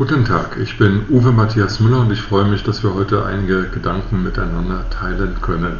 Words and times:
Guten 0.00 0.24
Tag, 0.24 0.56
ich 0.58 0.78
bin 0.78 1.02
Uwe 1.10 1.30
Matthias 1.30 1.78
Müller 1.78 2.00
und 2.00 2.10
ich 2.10 2.22
freue 2.22 2.46
mich, 2.46 2.62
dass 2.62 2.82
wir 2.82 2.94
heute 2.94 3.26
einige 3.26 3.68
Gedanken 3.68 4.22
miteinander 4.22 4.88
teilen 4.88 5.36
können. 5.42 5.76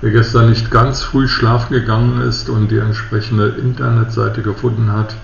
Wer 0.00 0.12
gestern 0.12 0.48
nicht 0.48 0.70
ganz 0.70 1.02
früh 1.02 1.28
schlafen 1.28 1.74
gegangen 1.74 2.22
ist 2.22 2.48
und 2.48 2.70
die 2.70 2.78
entsprechende 2.78 3.48
Internetseite 3.48 4.40
gefunden 4.40 4.90
hat, 4.90 5.14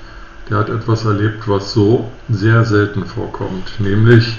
der 0.51 0.59
hat 0.59 0.69
etwas 0.69 1.07
erlebt, 1.07 1.49
was 1.49 1.73
so 1.73 2.11
sehr 2.29 2.67
selten 2.67 3.07
vorkommt, 3.07 3.81
nämlich 3.81 4.39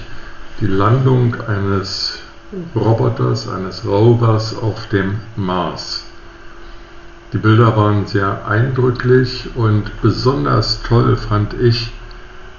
die 0.60 0.68
Landung 0.68 1.34
eines 1.48 2.20
Roboters, 2.76 3.48
eines 3.48 3.84
Rovers 3.84 4.56
auf 4.56 4.88
dem 4.90 5.16
Mars. 5.34 6.04
Die 7.32 7.38
Bilder 7.38 7.76
waren 7.76 8.06
sehr 8.06 8.46
eindrücklich 8.46 9.50
und 9.56 9.90
besonders 10.02 10.80
toll 10.84 11.16
fand 11.16 11.54
ich, 11.54 11.90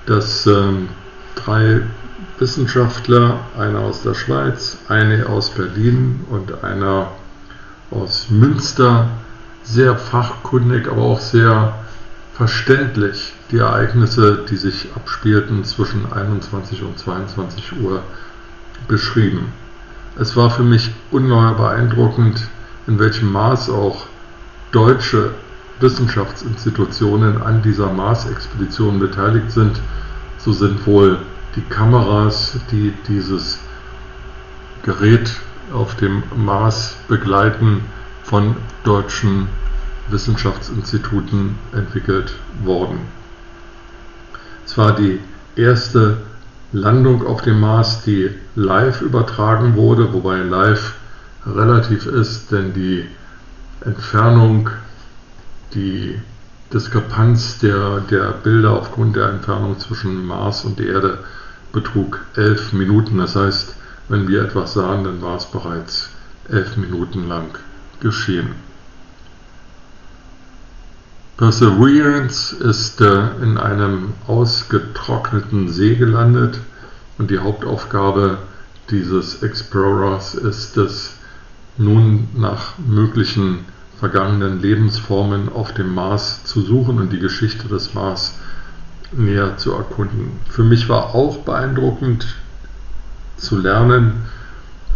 dass 0.05 0.45
ähm, 0.47 0.89
drei 1.35 1.81
Wissenschaftler, 2.39 3.39
einer 3.57 3.79
aus 3.79 4.01
der 4.03 4.13
Schweiz, 4.13 4.77
eine 4.87 5.27
aus 5.27 5.51
Berlin 5.51 6.25
und 6.29 6.63
einer 6.63 7.11
aus 7.91 8.27
Münster, 8.29 9.09
sehr 9.63 9.95
fachkundig, 9.95 10.87
aber 10.87 11.01
auch 11.01 11.19
sehr 11.19 11.73
verständlich 12.33 13.33
die 13.51 13.57
Ereignisse, 13.57 14.43
die 14.49 14.57
sich 14.57 14.89
abspielten 14.95 15.63
zwischen 15.63 16.11
21 16.11 16.81
und 16.83 16.97
22 16.97 17.81
Uhr, 17.81 18.01
beschrieben. 18.87 19.53
Es 20.19 20.35
war 20.35 20.49
für 20.49 20.63
mich 20.63 20.91
ungeheuer 21.11 21.55
beeindruckend, 21.55 22.47
in 22.87 22.99
welchem 22.99 23.31
Maß 23.31 23.69
auch 23.69 24.05
deutsche 24.71 25.31
Wissenschaftsinstitutionen 25.79 27.41
an 27.41 27.61
dieser 27.61 27.91
Mars-Expedition 27.91 28.99
beteiligt 28.99 29.51
sind. 29.51 29.79
So 30.37 30.51
sind 30.51 30.85
wohl 30.85 31.19
die 31.55 31.61
Kameras, 31.61 32.57
die 32.71 32.93
dieses 33.07 33.59
Gerät 34.83 35.31
auf 35.71 35.95
dem 35.95 36.23
Mars 36.35 36.95
begleiten, 37.07 37.81
von 38.23 38.55
deutschen 38.83 39.47
Wissenschaftsinstituten 40.09 41.55
entwickelt 41.73 42.33
worden. 42.63 42.99
Es 44.65 44.77
war 44.77 44.95
die 44.95 45.19
erste 45.55 46.17
Landung 46.71 47.25
auf 47.25 47.41
dem 47.41 47.59
Mars, 47.59 48.01
die 48.03 48.31
live 48.55 49.01
übertragen 49.01 49.75
wurde, 49.75 50.11
wobei 50.13 50.37
live 50.37 50.95
relativ 51.45 52.05
ist, 52.05 52.51
denn 52.51 52.73
die 52.73 53.05
Entfernung, 53.81 54.69
die 55.73 56.19
Diskrepanz 56.73 57.59
der, 57.59 57.99
der 58.09 58.31
Bilder 58.31 58.71
aufgrund 58.71 59.15
der 59.15 59.29
Entfernung 59.29 59.77
zwischen 59.77 60.25
Mars 60.25 60.65
und 60.65 60.79
Erde 60.79 61.19
betrug 61.73 62.21
elf 62.35 62.71
Minuten. 62.71 63.17
Das 63.17 63.35
heißt, 63.35 63.75
wenn 64.07 64.29
wir 64.29 64.43
etwas 64.43 64.73
sahen, 64.73 65.03
dann 65.03 65.21
war 65.21 65.35
es 65.35 65.45
bereits 65.45 66.09
elf 66.49 66.77
Minuten 66.77 67.27
lang 67.27 67.57
geschehen. 67.99 68.51
Perseverance 71.35 72.55
ist 72.55 73.01
äh, 73.01 73.27
in 73.41 73.57
einem 73.57 74.13
ausgetrockneten 74.27 75.67
See 75.67 75.95
gelandet 75.95 76.59
und 77.17 77.31
die 77.31 77.39
Hauptaufgabe 77.39 78.37
dieses 78.91 79.41
Explorers 79.41 80.35
ist 80.35 80.77
es, 80.77 81.15
nun 81.77 82.27
nach 82.35 82.77
möglichen 82.77 83.65
vergangenen 83.99 84.61
Lebensformen 84.61 85.49
auf 85.49 85.73
dem 85.73 85.95
Mars 85.95 86.43
zu 86.43 86.61
suchen 86.61 86.99
und 86.99 87.11
die 87.11 87.19
Geschichte 87.19 87.67
des 87.67 87.95
Mars 87.95 88.35
näher 89.17 89.57
zu 89.57 89.73
erkunden. 89.73 90.39
Für 90.49 90.63
mich 90.63 90.89
war 90.89 91.15
auch 91.15 91.37
beeindruckend 91.37 92.27
zu 93.37 93.57
lernen, 93.57 94.23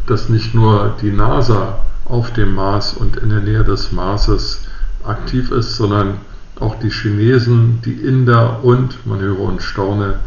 dass 0.05 0.29
nicht 0.29 0.53
nur 0.55 0.95
die 1.01 1.11
NASA 1.11 1.79
auf 2.05 2.31
dem 2.33 2.55
Mars 2.55 2.93
und 2.93 3.17
in 3.17 3.29
der 3.29 3.41
Nähe 3.41 3.63
des 3.63 3.91
Marses 3.91 4.61
aktiv 5.03 5.51
ist, 5.51 5.75
sondern 5.75 6.17
auch 6.59 6.75
die 6.79 6.89
Chinesen, 6.89 7.81
die 7.83 7.93
Inder 7.93 8.63
und, 8.63 9.05
man 9.05 9.19
höre 9.19 9.39
und 9.39 9.61
staune, 9.61 10.19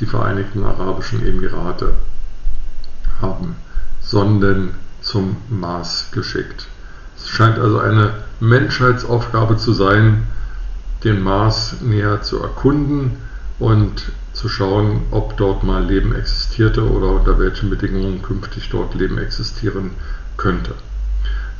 die 0.00 0.06
Vereinigten 0.06 0.64
Arabischen 0.64 1.26
Emirate 1.26 1.94
haben 3.20 3.56
Sonden 4.00 4.70
zum 5.00 5.36
Mars 5.50 6.08
geschickt. 6.12 6.66
Es 7.16 7.28
scheint 7.28 7.58
also 7.58 7.78
eine 7.78 8.14
Menschheitsaufgabe 8.40 9.56
zu 9.56 9.72
sein, 9.72 10.24
den 11.04 11.22
Mars 11.22 11.76
näher 11.80 12.22
zu 12.22 12.40
erkunden 12.40 13.18
und 13.58 14.12
zu 14.32 14.48
schauen, 14.48 15.02
ob 15.10 15.36
dort 15.36 15.62
mal 15.62 15.84
Leben 15.84 16.14
existierte 16.14 16.82
oder 16.82 17.12
unter 17.12 17.38
welchen 17.38 17.70
Bedingungen 17.70 18.22
künftig 18.22 18.68
dort 18.70 18.94
Leben 18.94 19.18
existieren 19.18 19.92
könnte. 20.36 20.74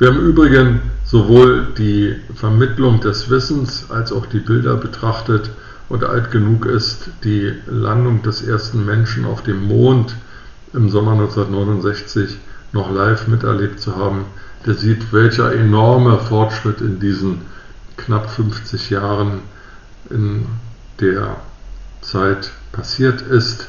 Haben 0.01 0.17
im 0.19 0.27
Übrigen 0.27 0.81
sowohl 1.05 1.67
die 1.77 2.15
Vermittlung 2.35 2.99
des 2.99 3.29
Wissens 3.29 3.89
als 3.89 4.11
auch 4.11 4.25
die 4.25 4.39
Bilder 4.39 4.75
betrachtet 4.75 5.49
und 5.87 6.03
alt 6.03 6.31
genug 6.31 6.65
ist, 6.65 7.09
die 7.23 7.53
Landung 7.67 8.21
des 8.21 8.41
ersten 8.41 8.85
Menschen 8.85 9.25
auf 9.25 9.43
dem 9.43 9.63
Mond 9.63 10.15
im 10.73 10.89
Sommer 10.89 11.13
1969 11.13 12.37
noch 12.73 12.91
live 12.91 13.27
miterlebt 13.27 13.79
zu 13.79 13.95
haben, 13.95 14.25
der 14.65 14.73
sieht, 14.73 15.13
welcher 15.13 15.53
enorme 15.55 16.19
Fortschritt 16.19 16.81
in 16.81 16.99
diesen 16.99 17.41
knapp 17.95 18.29
50 18.29 18.89
Jahren 18.89 19.39
in 20.09 20.45
der 20.99 21.37
Zeit 22.05 22.51
passiert 22.71 23.21
ist. 23.21 23.67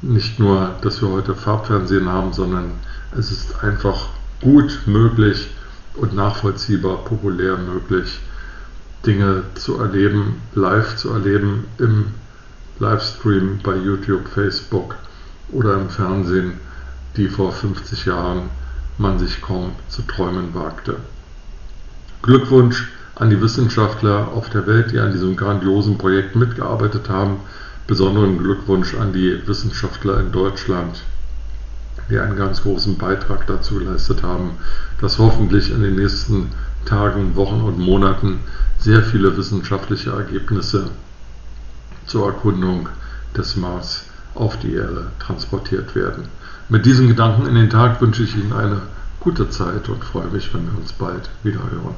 Nicht 0.00 0.38
nur, 0.38 0.74
dass 0.82 1.00
wir 1.00 1.10
heute 1.10 1.34
Farbfernsehen 1.34 2.08
haben, 2.08 2.32
sondern 2.32 2.72
es 3.16 3.30
ist 3.30 3.62
einfach 3.62 4.08
gut 4.40 4.80
möglich, 4.86 5.48
und 5.94 6.14
nachvollziehbar, 6.14 7.04
populär 7.04 7.56
möglich, 7.56 8.20
Dinge 9.06 9.42
zu 9.54 9.78
erleben, 9.78 10.40
live 10.54 10.96
zu 10.96 11.10
erleben 11.10 11.66
im 11.78 12.06
Livestream 12.78 13.60
bei 13.62 13.76
YouTube, 13.76 14.26
Facebook 14.28 14.96
oder 15.50 15.74
im 15.74 15.90
Fernsehen, 15.90 16.54
die 17.16 17.28
vor 17.28 17.52
50 17.52 18.06
Jahren 18.06 18.50
man 18.98 19.18
sich 19.18 19.42
kaum 19.42 19.72
zu 19.88 20.02
träumen 20.02 20.54
wagte. 20.54 20.96
Glückwunsch 22.22 22.90
an 23.16 23.30
die 23.30 23.40
Wissenschaftler 23.40 24.28
auf 24.28 24.48
der 24.50 24.66
Welt, 24.66 24.92
die 24.92 24.98
an 24.98 25.12
diesem 25.12 25.36
grandiosen 25.36 25.98
Projekt 25.98 26.36
mitgearbeitet 26.36 27.08
haben. 27.08 27.40
Besonderen 27.86 28.38
Glückwunsch 28.38 28.94
an 28.94 29.12
die 29.12 29.46
Wissenschaftler 29.46 30.20
in 30.20 30.32
Deutschland, 30.32 31.02
die 32.10 32.18
einen 32.18 32.36
ganz 32.36 32.62
großen 32.62 32.96
Beitrag 32.96 33.46
dazu 33.46 33.78
geleistet 33.78 34.22
haben, 34.22 34.52
dass 35.00 35.18
hoffentlich 35.18 35.70
in 35.70 35.82
den 35.82 35.96
nächsten 35.96 36.50
Tagen, 36.84 37.36
Wochen 37.36 37.60
und 37.60 37.78
Monaten 37.78 38.40
sehr 38.78 39.02
viele 39.02 39.36
wissenschaftliche 39.36 40.10
Ergebnisse 40.10 40.90
zur 42.06 42.26
Erkundung 42.26 42.88
des 43.36 43.56
Mars 43.56 44.04
auf 44.34 44.58
die 44.58 44.74
Erde 44.74 45.08
transportiert 45.18 45.94
werden. 45.94 46.24
Mit 46.68 46.86
diesen 46.86 47.08
Gedanken 47.08 47.46
in 47.46 47.54
den 47.54 47.70
Tag 47.70 48.00
wünsche 48.00 48.22
ich 48.22 48.36
Ihnen 48.36 48.52
eine 48.52 48.82
gute 49.20 49.50
Zeit 49.50 49.88
und 49.88 50.04
freue 50.04 50.28
mich, 50.28 50.52
wenn 50.54 50.66
wir 50.66 50.78
uns 50.78 50.92
bald 50.92 51.28
wieder 51.42 51.60
hören. 51.60 51.94